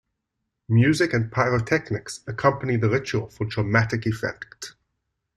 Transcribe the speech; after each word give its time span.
Music 0.67 1.13
and 1.13 1.31
pyrotechnics 1.31 2.21
accompany 2.25 2.75
the 2.75 2.89
ritual 2.89 3.29
for 3.29 3.45
dramatic 3.45 4.07
effect. 4.07 4.73